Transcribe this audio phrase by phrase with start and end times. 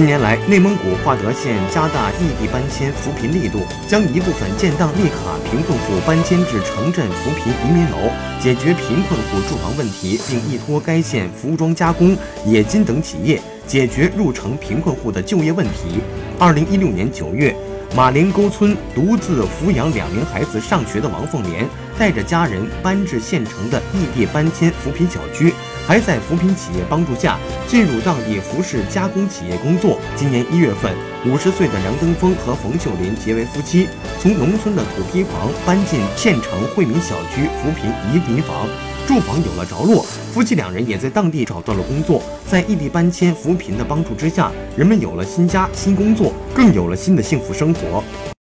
[0.00, 8.10] 近年来，内蒙古化德县加大异地搬迁扶贫力度，将一部分建档立卡贫困户搬迁至城镇扶贫移民楼，
[8.40, 12.16] 解决贫困户住房问题，并依托该县服装加工、
[12.46, 16.00] 冶金等企业，解决入城贫困户的就业问题。
[16.38, 17.54] 二零一六年九月，
[17.94, 21.68] 马连沟村独自抚养两名孩子上学的王凤莲，
[21.98, 25.52] 带着家人搬至县城的异地搬迁扶贫小区。
[25.88, 29.98] 还在扶贫企业帮助下进入当地服饰加工企业工作。
[30.14, 30.94] 今年一月份，
[31.26, 33.88] 五十岁的梁登峰和冯秀林结为夫妻，
[34.20, 38.68] 从农村的土坯房搬进县城惠民小区扶贫移民房，
[39.10, 40.06] 住房有了着落。
[40.32, 42.22] 夫妻两人也在当地找到了工作。
[42.46, 48.04] 在异地搬迁扶贫的帮助之下，人们有了新家、新工作，更有了新的幸福生活。